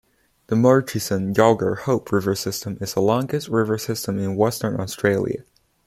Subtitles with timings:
[0.47, 5.43] The Murchison-Yalgar-Hope river system is the longest river system in Western Australia.